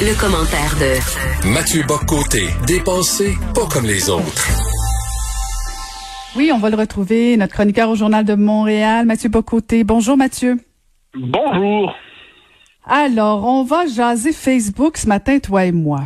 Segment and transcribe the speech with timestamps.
[0.00, 4.48] Le, commentaire de Mathieu Boccoté, dépensé pas comme les autres.
[6.36, 9.84] Oui, on va le retrouver, notre chroniqueur au Journal de Montréal, Mathieu Bocoté.
[9.84, 10.58] Bonjour Mathieu.
[11.14, 11.94] Bonjour.
[12.86, 16.00] Alors, on va jaser Facebook ce matin, toi et moi.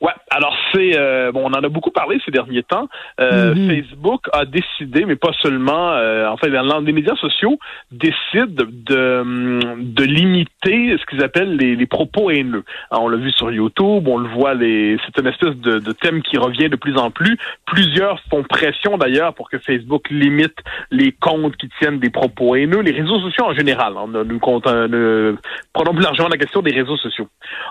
[0.00, 2.88] Ouais, alors c'est euh, bon, on en a beaucoup parlé ces derniers temps.
[3.20, 3.68] Euh, Mhm.
[3.68, 7.58] Facebook a décidé, mais pas seulement, euh, en fait, dans les médias sociaux
[7.90, 12.64] décident de hum, de limiter ce qu'ils appellent les, les propos haineux.
[12.90, 15.92] Alors, on l'a vu sur YouTube, on le voit, les c'est une espèce de, de
[15.92, 17.36] thème qui revient de plus en plus.
[17.66, 20.56] Plusieurs font pression d'ailleurs pour que Facebook limite
[20.90, 23.94] les comptes qui tiennent des propos haineux, les réseaux sociaux en général.
[23.96, 25.34] On a- nous compte- euh,
[25.72, 27.28] prenons plus largement la question des réseaux sociaux.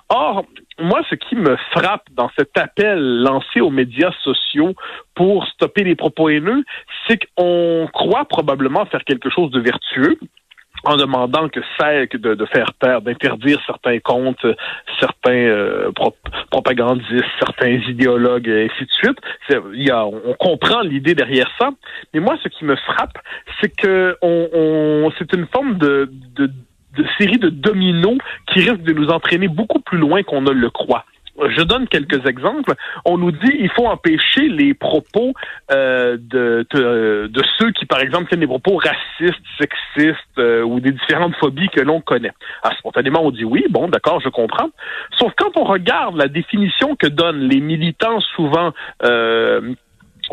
[0.09, 0.45] Or,
[0.81, 4.73] moi, ce qui me frappe dans cet appel lancé aux médias sociaux
[5.15, 6.63] pour stopper les propos haineux,
[7.07, 10.17] c'est qu'on croit probablement faire quelque chose de vertueux
[10.83, 11.59] en demandant que
[12.07, 14.45] que de, de faire taire, d'interdire certains comptes,
[14.99, 16.15] certains euh, pro-
[16.49, 19.17] propagandistes, certains idéologues, et ainsi de suite.
[19.47, 21.69] C'est- y a, on comprend l'idée derrière ça,
[22.13, 23.17] mais moi, ce qui me frappe,
[23.59, 26.49] c'est que on- c'est une forme de, de,
[26.97, 30.69] de série de dominos qui risque de nous entraîner beaucoup plus loin qu'on ne le
[30.69, 31.05] croit.
[31.39, 32.73] Je donne quelques exemples.
[33.05, 35.33] On nous dit il faut empêcher les propos
[35.71, 40.79] euh, de, de, de ceux qui, par exemple, tiennent des propos racistes, sexistes euh, ou
[40.79, 42.33] des différentes phobies que l'on connaît.
[42.63, 44.69] Ah, spontanément, on dit oui, bon, d'accord, je comprends.
[45.17, 49.73] Sauf quand on regarde la définition que donnent les militants souvent euh,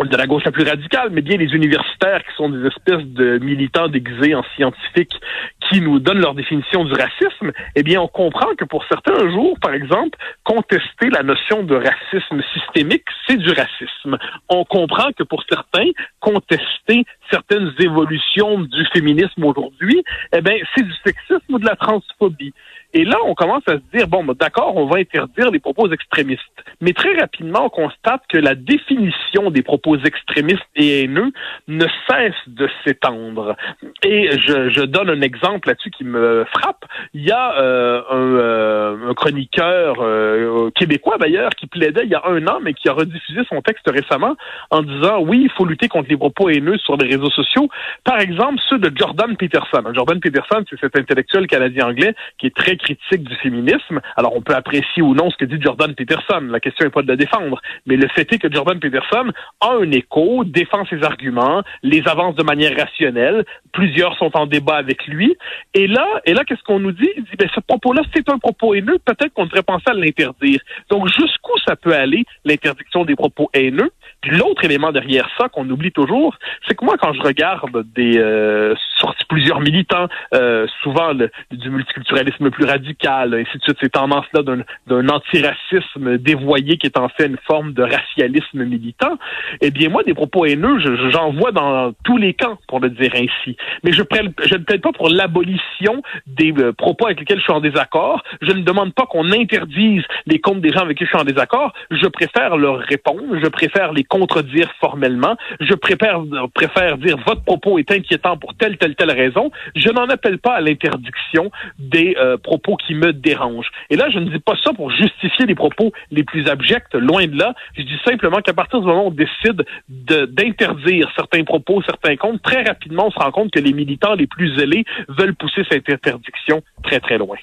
[0.06, 3.38] de la gauche la plus radicale, mais bien les universitaires qui sont des espèces de
[3.38, 5.20] militants déguisés en scientifiques
[5.68, 9.58] qui nous donnent leur définition du racisme, eh bien, on comprend que pour certains jours,
[9.60, 14.18] par exemple, contester la notion de racisme systémique, c'est du racisme.
[14.48, 15.90] On comprend que pour certains,
[16.20, 20.02] contester certaines évolutions du féminisme aujourd'hui,
[20.32, 22.54] eh bien, c'est du sexisme ou de la transphobie.
[22.94, 25.90] Et là, on commence à se dire, bon, ben, d'accord, on va interdire les propos
[25.90, 26.42] extrémistes.
[26.80, 31.30] Mais très rapidement, on constate que la définition des propos extrémistes et haineux
[31.66, 33.56] ne cesse de s'étendre.
[34.02, 36.86] Et je, je donne un exemple là-dessus qui me frappe.
[37.12, 42.14] Il y a euh, un, euh, un chroniqueur euh, québécois, d'ailleurs, qui plaidait il y
[42.14, 44.34] a un an, mais qui a rediffusé son texte récemment
[44.70, 47.68] en disant, oui, il faut lutter contre les propos haineux sur les réseaux sociaux.
[48.04, 49.82] Par exemple, ceux de Jordan Peterson.
[49.92, 54.00] Jordan Peterson, c'est cet intellectuel canadien-anglais qui est très critique du féminisme.
[54.16, 56.40] Alors, on peut apprécier ou non ce que dit Jordan Peterson.
[56.48, 57.60] La question n'est pas de le défendre.
[57.86, 59.30] Mais le fait est que Jordan Peterson
[59.60, 63.44] a un écho, défend ses arguments, les avance de manière rationnelle.
[63.72, 65.36] Plusieurs sont en débat avec lui.
[65.74, 67.10] Et là, et là, qu'est-ce qu'on nous dit?
[67.16, 68.98] Il dit, ben, ce propos-là, c'est un propos haineux.
[69.04, 70.60] Peut-être qu'on devrait penser à l'interdire.
[70.90, 73.90] Donc, jusqu'où ça peut aller, l'interdiction des propos haineux?
[74.20, 76.36] Puis l'autre élément derrière ça qu'on oublie toujours,
[76.66, 82.50] c'est que moi, quand je regarde des euh, sorties plusieurs militants, euh, souvent du multiculturalisme
[82.50, 87.38] plus radical, ainsi de suite, ces tendances-là d'un, antiracisme dévoyé qui est en fait une
[87.46, 89.18] forme de racialisme militant,
[89.60, 92.90] eh bien moi, des propos haineux, je- j'en vois dans tous les camps, pour le
[92.90, 93.56] dire ainsi.
[93.84, 97.44] Mais je, prête- je ne plaide pas pour l'abolition des euh, propos avec lesquels je
[97.44, 98.22] suis en désaccord.
[98.42, 101.24] Je ne demande pas qu'on interdise les comptes des gens avec qui je suis en
[101.24, 101.72] désaccord.
[101.90, 103.22] Je préfère leur répondre.
[103.42, 105.36] Je préfère les contredire formellement.
[105.60, 106.20] Je préfère,
[106.54, 109.50] préfère dire votre propos est inquiétant pour telle, telle, raison.
[109.74, 113.70] Je n'en appelle pas à l'interdiction des euh, propos qui me dérangent.
[113.90, 117.26] Et là, je ne dis pas ça pour justifier les propos les plus abjects, loin
[117.26, 117.54] de là.
[117.76, 122.16] Je dis simplement qu'à partir du moment où on décide de- d'interdire certains propos, certains
[122.16, 125.62] comptes, très rapidement, on se rend compte que les militants les plus zélés veulent pousser
[125.70, 127.36] cette interdiction très, très loin.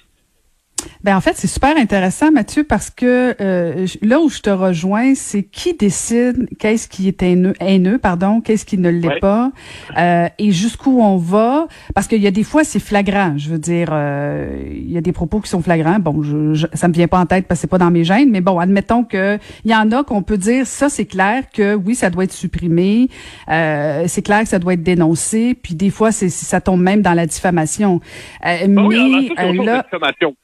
[1.06, 5.14] Ben en fait, c'est super intéressant, Mathieu, parce que euh, là où je te rejoins,
[5.14, 9.20] c'est qui décide qu'est-ce qui est haineux, haineux pardon, qu'est-ce qui ne l'est Ouais.
[9.20, 9.52] pas,
[10.00, 11.68] euh, et jusqu'où on va?
[11.94, 13.36] Parce qu'il y a des fois, c'est flagrant.
[13.38, 16.00] Je veux dire, euh, il y a des propos qui sont flagrants.
[16.00, 18.04] Bon, je, je- ça me vient pas en tête parce que c'est pas dans mes
[18.04, 21.44] gènes, mais bon, admettons que il y en a qu'on peut dire ça, c'est clair
[21.54, 23.10] que oui, ça doit être supprimé.
[23.50, 25.54] Euh, c'est clair que ça doit être dénoncé.
[25.54, 28.02] Puis des fois, c'est ça tombe même dans la diffamation.
[28.44, 30.36] Euh, Ah oui, mais euh, là, la diffamation.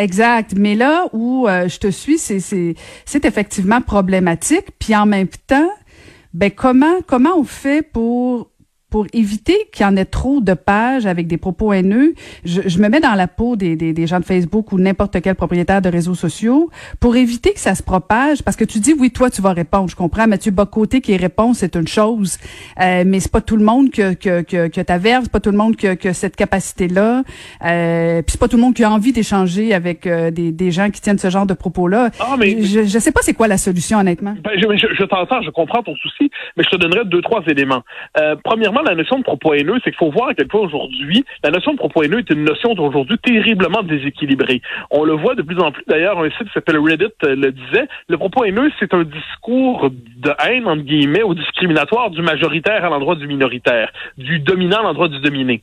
[0.00, 0.54] Exact.
[0.56, 2.74] Mais là où euh, je te suis, c'est c'est
[3.04, 4.66] c'est effectivement problématique.
[4.78, 5.70] Puis en même temps,
[6.32, 8.50] ben comment comment on fait pour
[8.90, 12.14] pour éviter qu'il y en ait trop de pages avec des propos haineux,
[12.44, 15.20] je, je me mets dans la peau des, des, des gens de Facebook ou n'importe
[15.22, 18.42] quel propriétaire de réseaux sociaux pour éviter que ça se propage.
[18.42, 19.88] Parce que tu dis, oui, toi, tu vas répondre.
[19.88, 20.26] Je comprends.
[20.26, 22.38] Mathieu Bocoté qui répond, c'est une chose.
[22.80, 25.50] Euh, mais c'est pas tout le monde que, que, que, que t'averse, c'est pas tout
[25.52, 27.22] le monde qui a cette capacité-là.
[27.64, 30.70] Euh, puis c'est pas tout le monde qui a envie d'échanger avec euh, des, des
[30.70, 32.10] gens qui tiennent ce genre de propos-là.
[32.18, 34.34] Ah, mais- je, je sais pas c'est quoi la solution, honnêtement.
[34.42, 37.42] Ben, je, je, je t'entends, je comprends ton souci, mais je te donnerai deux, trois
[37.46, 37.82] éléments.
[38.18, 41.72] Euh, premièrement, la notion de propos haineux, c'est qu'il faut voir à aujourd'hui, la notion
[41.72, 44.62] de propos haineux est une notion d'aujourd'hui terriblement déséquilibrée.
[44.90, 47.52] On le voit de plus en plus, d'ailleurs, un site qui s'appelle Reddit euh, le
[47.52, 52.84] disait, le propos haineux, c'est un discours de haine, entre guillemets, ou discriminatoire du majoritaire
[52.84, 55.62] à l'endroit du minoritaire, du dominant à l'endroit du dominé.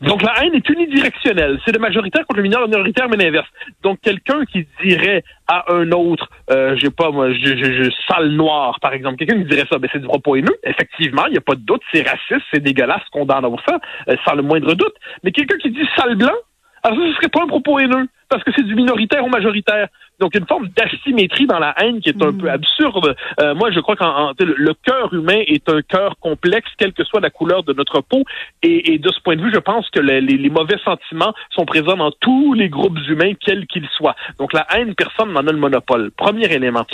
[0.00, 1.58] Donc la haine est unidirectionnelle.
[1.64, 3.48] C'est le majoritaire contre le minoritaire, mais l'inverse.
[3.82, 8.80] Donc quelqu'un qui dirait à un autre, euh, j'ai pas moi, je, je, sale noir,
[8.80, 10.56] par exemple, quelqu'un qui dirait ça, ben c'est du propos haineux.
[10.64, 14.34] Effectivement, il n'y a pas de doute, c'est raciste, c'est dégueulasse, condamnons ça, euh, sans
[14.34, 14.94] le moindre doute.
[15.22, 16.34] Mais quelqu'un qui dit sale blanc,
[16.82, 19.88] alors ça, ce serait pas un propos haineux, parce que c'est du minoritaire au majoritaire.
[20.20, 22.48] Donc une forme d'asymétrie dans la haine qui est un peu mm.
[22.48, 23.16] absurde.
[23.40, 27.20] Euh, moi, je crois que le cœur humain est un cœur complexe, quelle que soit
[27.20, 28.24] la couleur de notre peau.
[28.62, 31.96] Et, de ce point de vue, je pense que les, les, mauvais sentiments sont présents
[31.96, 34.14] dans tous les groupes humains, quels qu'ils soient.
[34.38, 36.10] Donc la haine, personne n'en a le monopole.
[36.16, 36.86] Premier élément.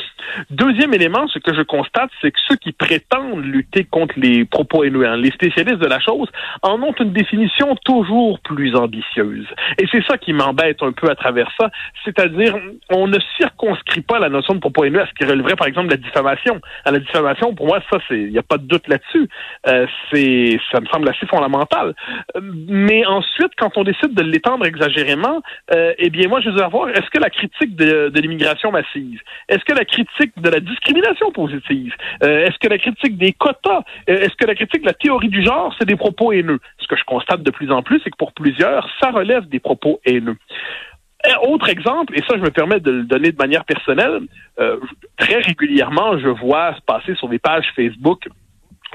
[0.51, 4.85] Deuxième élément, ce que je constate, c'est que ceux qui prétendent lutter contre les propos
[4.85, 6.29] haineux, hein, les spécialistes de la chose,
[6.63, 9.47] en ont une définition toujours plus ambitieuse.
[9.79, 11.71] Et c'est ça qui m'embête un peu à travers ça.
[12.05, 12.57] C'est-à-dire,
[12.91, 15.89] on ne circonscrit pas la notion de propos haineux à ce qui relèverait, par exemple,
[15.89, 16.61] de la diffamation.
[16.85, 19.29] À la diffamation, pour moi, ça, c'est, il n'y a pas de doute là-dessus.
[19.67, 21.95] Euh, c'est, ça me semble assez fondamental.
[22.37, 25.43] Euh, mais ensuite, quand on décide de l'étendre exagérément,
[25.75, 29.65] euh, eh bien, moi, je veux savoir, est-ce que la critique de, l'immigration massive, est-ce
[29.65, 34.47] que la critique de la discrimination positive, est-ce que la critique des quotas, est-ce que
[34.47, 36.59] la critique de la théorie du genre, c'est des propos haineux?
[36.79, 39.59] Ce que je constate de plus en plus, c'est que pour plusieurs, ça relève des
[39.59, 40.37] propos haineux.
[41.43, 44.23] Autre exemple, et ça je me permets de le donner de manière personnelle,
[44.59, 44.79] euh,
[45.19, 48.27] très régulièrement je vois passer sur des pages Facebook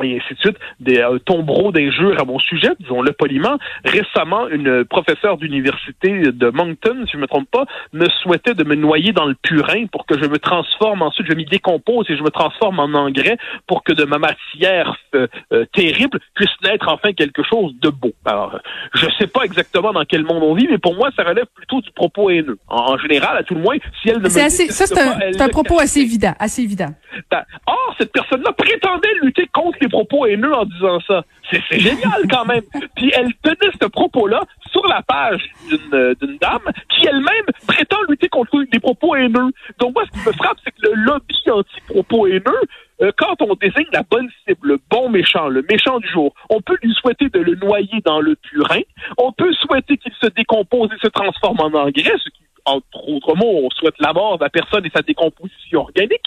[0.03, 3.57] et ainsi de suite, des euh, tombereaux d'injures à mon sujet, disons-le poliment.
[3.83, 8.75] Récemment, une professeure d'université de Moncton, si je me trompe pas, me souhaitait de me
[8.75, 12.23] noyer dans le purin pour que je me transforme, ensuite je m'y décompose et je
[12.23, 13.37] me transforme en engrais
[13.67, 18.11] pour que de ma matière euh, euh, terrible puisse naître enfin quelque chose de beau.
[18.25, 18.59] Alors,
[18.93, 21.81] je sais pas exactement dans quel monde on vit, mais pour moi, ça relève plutôt
[21.81, 22.57] du propos haineux.
[22.67, 25.79] En, général, à tout le moins, si elle ne me Ça, c'est un, un propos
[25.79, 26.89] assez évident, assez évident.
[27.31, 31.23] Ben, or, cette personne-là prétendait lutter contre propos haineux en disant ça.
[31.49, 32.63] C'est génial quand même.
[32.95, 34.41] Puis elle tenait ce propos-là
[34.71, 39.51] sur la page d'une dame qui elle-même prétend lutter contre des propos haineux.
[39.79, 42.61] Donc moi, ce qui me frappe, c'est que le lobby anti-propos haineux,
[43.01, 46.61] euh, quand on désigne la bonne cible, le bon méchant, le méchant du jour, on
[46.61, 48.81] peut lui souhaiter de le noyer dans le purin,
[49.17, 53.35] on peut souhaiter qu'il se décompose et se transforme en engrais, ce qui entre autres
[53.35, 56.25] mots, on souhaite la mort de la personne et sa décomposition organique.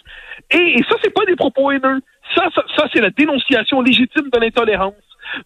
[0.51, 2.01] Et, ça, c'est pas des propos haineux.
[2.39, 4.95] Ça, ça, c'est la dénonciation légitime de l'intolérance.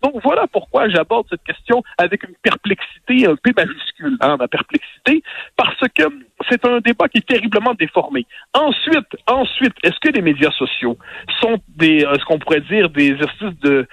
[0.03, 5.23] Donc voilà pourquoi j'aborde cette question avec une perplexité un peu majuscule, hein, ma perplexité,
[5.56, 6.03] parce que
[6.49, 8.27] c'est un débat qui est terriblement déformé.
[8.55, 10.99] Ensuite, ensuite, est-ce que les médias sociaux
[11.41, 13.87] sont des, euh, ce qu'on pourrait dire, des exercices de,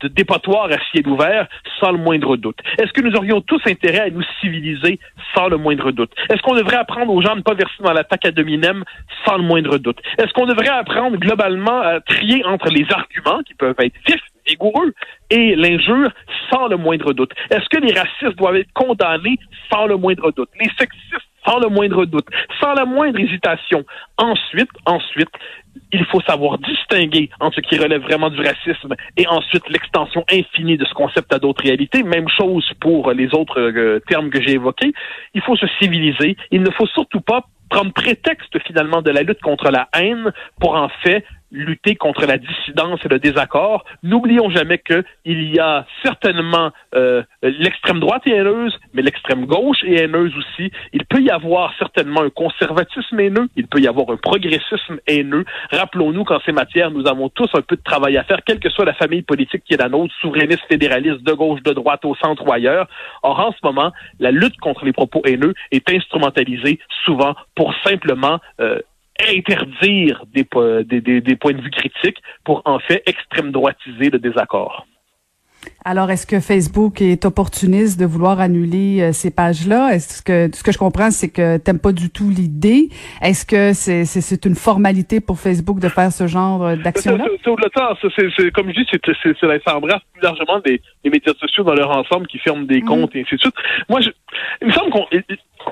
[0.00, 1.46] de dépotoir à ciel ouvert
[1.80, 2.58] sans le moindre doute?
[2.78, 4.98] Est-ce que nous aurions tous intérêt à nous civiliser
[5.34, 6.12] sans le moindre doute?
[6.30, 8.84] Est-ce qu'on devrait apprendre aux gens de ne pas verser dans l'attaque à dominem
[9.24, 9.98] sans le moindre doute?
[10.18, 14.92] Est-ce qu'on devrait apprendre globalement à trier entre les arguments qui peuvent être vifs vigoureux
[15.30, 16.10] et l'injure
[16.50, 17.32] sans le moindre doute?
[17.50, 19.38] Est-ce que les racistes doivent être condamnés
[19.70, 20.50] sans le moindre doute?
[20.60, 22.26] Les sexistes sans le moindre doute,
[22.60, 23.84] sans la moindre hésitation.
[24.18, 25.30] Ensuite, ensuite,
[25.92, 30.76] il faut savoir distinguer entre ce qui relève vraiment du racisme et ensuite l'extension infinie
[30.76, 32.02] de ce concept à d'autres réalités.
[32.02, 34.92] Même chose pour les autres euh, termes que j'ai évoqués.
[35.34, 36.36] Il faut se civiliser.
[36.50, 40.74] Il ne faut surtout pas prendre prétexte finalement de la lutte contre la haine pour
[40.74, 41.24] en fait
[41.54, 43.84] lutter contre la dissidence et le désaccord.
[44.02, 50.04] N'oublions jamais qu'il y a certainement euh, l'extrême droite est haineuse, mais l'extrême gauche est
[50.04, 50.70] haineuse aussi.
[50.92, 55.44] Il peut y avoir certainement un conservatisme haineux, il peut y avoir un progressisme haineux.
[55.70, 58.70] Rappelons-nous qu'en ces matières, nous avons tous un peu de travail à faire, quelle que
[58.70, 62.14] soit la famille politique qui est la nôtre, souverainiste, fédéraliste, de gauche, de droite, au
[62.16, 62.88] centre ou ailleurs.
[63.22, 68.40] Or, en ce moment, la lutte contre les propos haineux est instrumentalisée souvent pour simplement
[68.60, 68.80] euh,
[69.20, 70.46] interdire des,
[71.00, 74.86] des, des, points de vue critiques pour en fait extrême droitiser le désaccord.
[75.86, 79.94] Alors, est-ce que Facebook est opportuniste de vouloir annuler euh, ces pages-là?
[79.94, 82.88] Est-ce que ce que je comprends, c'est que t'aimes pas du tout l'idée?
[83.22, 87.24] Est-ce que c'est, une formalité pour Facebook de faire ce genre d'action-là?
[87.42, 87.70] C'est, au-delà
[88.54, 92.38] comme je dis, c'est, ça embrasse plus largement des, médias sociaux dans leur ensemble qui
[92.38, 92.86] ferment des mm.
[92.86, 93.54] comptes et ainsi de suite.
[93.88, 94.10] Moi, je,
[94.60, 95.06] il me semble qu'on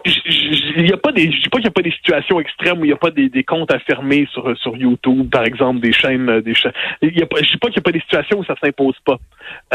[0.05, 2.81] il y a pas des, je dis pas qu'il y a pas des situations extrêmes
[2.81, 5.81] où il y a pas des, des comptes à fermer sur sur YouTube, par exemple,
[5.81, 6.73] des chaînes, des chaînes.
[7.03, 8.55] Il y a pas, je dis pas qu'il y a pas des situations où ça
[8.63, 9.19] s'impose pas.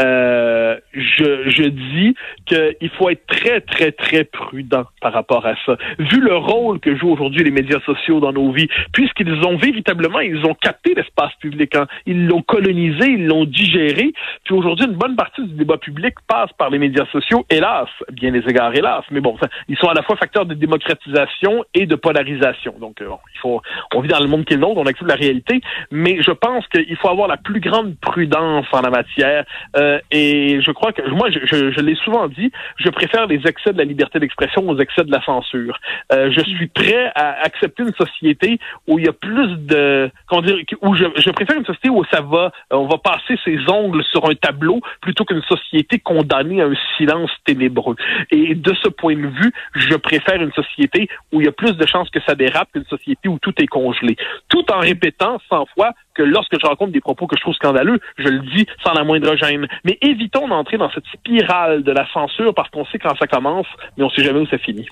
[0.00, 2.14] Euh, je, je dis
[2.46, 5.76] qu'il faut être très très très prudent par rapport à ça.
[5.98, 10.20] Vu le rôle que jouent aujourd'hui les médias sociaux dans nos vies, puisqu'ils ont véritablement,
[10.20, 11.86] ils ont capté l'espace public, hein.
[12.06, 14.12] ils l'ont colonisé, ils l'ont digéré.
[14.44, 18.30] Puis aujourd'hui, une bonne partie du débat public passe par les médias sociaux, hélas, bien
[18.30, 19.04] les égards, hélas.
[19.10, 19.36] Mais bon,
[19.68, 22.74] ils sont à la fois facteurs de démocratisation et de polarisation.
[22.80, 23.60] Donc, euh, il faut,
[23.94, 25.60] on vit dans le monde qui est le nôtre, on accepte la réalité,
[25.90, 29.44] mais je pense qu'il faut avoir la plus grande prudence en la matière.
[29.76, 33.40] Euh, et je crois que, moi, je, je, je l'ai souvent dit, je préfère les
[33.46, 35.78] excès de la liberté d'expression aux excès de la censure.
[36.12, 40.42] Euh, je suis prêt à accepter une société où il y a plus de, comment
[40.42, 44.04] dire, où je, je préfère une société où ça va, on va passer ses ongles
[44.04, 47.96] sur un tableau plutôt qu'une société condamnée à un silence ténébreux.
[48.30, 51.76] Et de ce point de vue, je préfère une société où il y a plus
[51.76, 54.16] de chances que ça dérape qu'une société où tout est congelé.
[54.48, 58.00] Tout en répétant 100 fois que lorsque je rencontre des propos que je trouve scandaleux,
[58.16, 59.68] je le dis sans la moindre gêne.
[59.84, 63.66] Mais évitons d'entrer dans cette spirale de la censure parce qu'on sait quand ça commence,
[63.96, 64.88] mais on sait jamais où ça finit.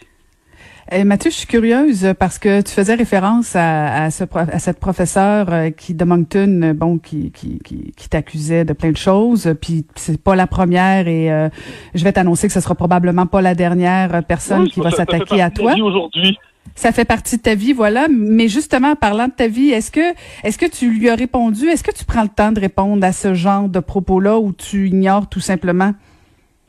[0.92, 4.78] Eh, Mathieu, je suis curieuse parce que tu faisais référence à, à, ce, à cette
[4.78, 9.52] professeure euh, qui de Moncton, bon, qui, qui, qui, qui t'accusait de plein de choses.
[9.60, 11.48] Puis c'est pas la première et euh,
[11.94, 15.50] je vais t'annoncer que ce sera probablement pas la dernière personne qui va s'attaquer à
[15.50, 15.74] toi.
[15.74, 16.38] Aujourd'hui
[16.74, 18.06] ça fait partie de ta vie, voilà.
[18.08, 20.12] Mais justement, en parlant de ta vie, est-ce que
[20.44, 21.68] est-ce que tu lui as répondu?
[21.68, 24.88] Est-ce que tu prends le temps de répondre à ce genre de propos-là ou tu
[24.88, 25.92] ignores tout simplement?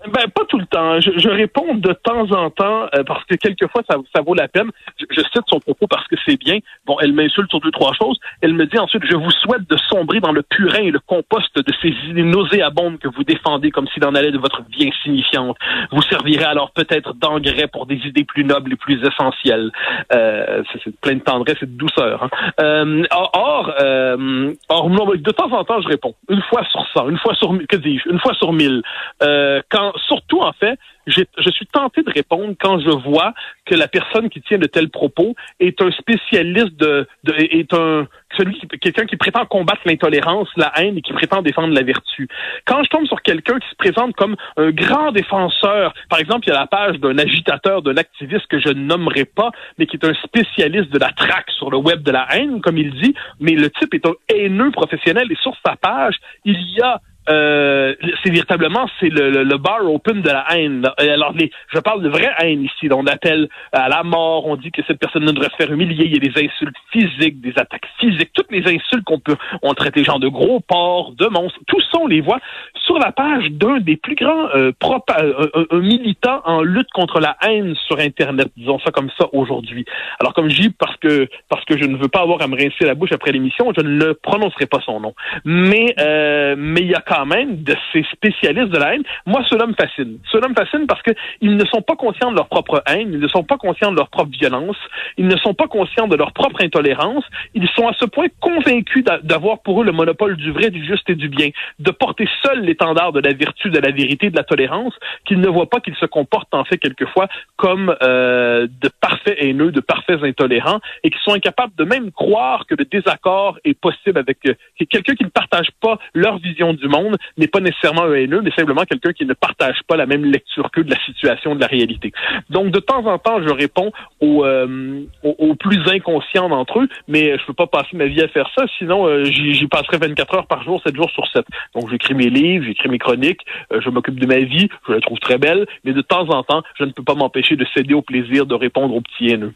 [0.06, 1.02] Ben, pas tout le temps.
[1.02, 4.48] Je, je réponds de temps en temps euh, parce que quelquefois ça, ça vaut la
[4.48, 4.70] peine.
[5.00, 6.60] Je, je, cite son propos parce que c'est bien.
[6.86, 8.18] Bon, elle m'insulte sur deux, trois choses.
[8.42, 11.54] Elle me dit ensuite, je vous souhaite de sombrer dans le purin et le compost
[11.56, 15.58] de ces idées nauséabondes que vous défendez comme s'il en allait de votre vie insignifiante.
[15.92, 19.72] Vous servirez alors peut-être d'engrais pour des idées plus nobles et plus essentielles.
[20.14, 22.24] Euh, c'est plein de tendresse et de douceur.
[22.24, 22.30] Hein.
[22.62, 26.14] Euh, or, euh, de temps en temps, je réponds.
[26.30, 28.84] Une fois sur cent, une fois sur, que dis-je, une fois sur mille.
[29.24, 30.78] Euh, quand surtout, en fait,
[31.08, 33.34] je suis tenté de répondre quand je vois
[33.66, 38.60] que la personne qui tient de tels propos est un spécialiste de, est un celui
[38.82, 42.28] quelqu'un qui prétend combattre l'intolérance, la haine et qui prétend défendre la vertu.
[42.66, 46.50] Quand je tombe sur quelqu'un qui se présente comme un grand défenseur, par exemple, il
[46.50, 49.96] y a la page d'un agitateur, de l'activiste que je ne nommerai pas, mais qui
[49.96, 53.16] est un spécialiste de la traque sur le web de la haine, comme il dit,
[53.40, 57.94] mais le type est un haineux professionnel et sur sa page, il y a euh,
[58.24, 60.88] c'est véritablement c'est le, le, bar open de la haine.
[60.98, 62.88] Alors les, je parle de vraie haine ici.
[62.92, 66.06] On appelle à la mort, on dit que cette personne ne devrait se faire humilier.
[66.06, 69.36] Il y a des insultes physiques, des attaques physiques, toutes les insultes qu'on peut.
[69.62, 71.60] On traite les gens de gros porcs, de monstres.
[71.68, 72.40] Tout ça on les voit
[72.86, 77.36] sur la page d'un des plus grands euh, euh un, militant en lutte contre la
[77.46, 78.50] haine sur Internet.
[78.56, 79.86] Disons ça comme ça aujourd'hui.
[80.20, 82.56] Alors comme je dis parce que parce que je ne veux pas avoir à me
[82.56, 85.14] rincer la bouche après l'émission, je ne le prononcerai pas son nom.
[85.44, 89.04] Mais euh, mais il y a quand de ces spécialistes de la haine.
[89.26, 90.20] Moi, cela me fascine.
[90.32, 93.20] Cela me fascine parce que ils ne sont pas conscients de leur propre haine, ils
[93.20, 94.78] ne sont pas conscients de leur propre violence,
[95.18, 97.24] ils ne sont pas conscients de leur propre intolérance.
[97.56, 101.10] Ils sont à ce point convaincus d'avoir pour eux le monopole du vrai, du juste
[101.10, 104.44] et du bien, de porter seul l'étendard de la vertu, de la vérité, de la
[104.44, 104.94] tolérance,
[105.26, 109.72] qu'ils ne voient pas qu'ils se comportent en fait quelquefois comme euh, de parfaits haineux,
[109.72, 114.20] de parfaits intolérants, et qu'ils sont incapables de même croire que le désaccord est possible
[114.20, 114.54] avec euh,
[114.90, 117.07] quelqu'un qui ne partage pas leur vision du monde
[117.38, 120.70] n'est pas nécessairement un haineux, mais simplement quelqu'un qui ne partage pas la même lecture
[120.72, 122.12] que de la situation, de la réalité.
[122.50, 127.38] Donc, de temps en temps, je réponds aux, euh, aux, plus inconscients d'entre eux, mais
[127.38, 130.48] je peux pas passer ma vie à faire ça, sinon euh, j'y passerai 24 heures
[130.48, 131.46] par jour, 7 jours sur 7.
[131.76, 135.02] Donc, j'écris mes livres, j'écris mes chroniques, euh, je m'occupe de ma vie, je la
[135.02, 137.94] trouve très belle, mais de temps en temps, je ne peux pas m'empêcher de céder
[137.94, 139.54] au plaisir de répondre aux petits haineux.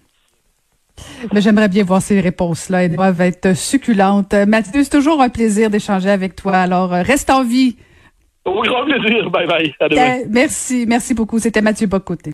[1.34, 2.84] Mais j'aimerais bien voir ces réponses-là.
[2.84, 4.34] Elles doivent être succulentes.
[4.34, 6.58] Mathieu, c'est toujours un plaisir d'échanger avec toi.
[6.58, 7.78] Alors, euh, reste en vie.
[8.46, 9.30] Au grand plaisir.
[9.30, 9.74] Bye bye.
[9.80, 10.18] À demain.
[10.30, 10.86] Merci.
[10.88, 11.40] Merci beaucoup.
[11.40, 12.30] C'était Mathieu Bocoté.